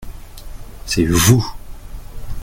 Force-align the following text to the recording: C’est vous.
C’est 0.87 1.05
vous. 1.05 1.47